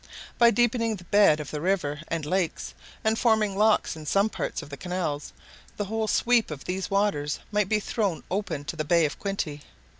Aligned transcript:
By 0.39 0.49
deepening 0.49 0.95
the 0.95 1.03
bed 1.03 1.39
of 1.39 1.51
the 1.51 1.61
river 1.61 2.01
and 2.07 2.25
lakes, 2.25 2.73
and 3.03 3.19
forming 3.19 3.55
locks 3.55 3.95
in 3.95 4.07
some 4.07 4.29
parts 4.31 4.63
and 4.63 4.79
canals, 4.79 5.31
the 5.77 5.85
whole 5.85 6.07
sweep 6.07 6.49
of 6.49 6.65
these 6.65 6.89
waters 6.89 7.37
might 7.51 7.69
be 7.69 7.79
thrown 7.79 8.23
open 8.31 8.65
to 8.65 8.75
the 8.75 8.83
Bay 8.83 9.05
of 9.05 9.19
Quinte. 9.19 9.61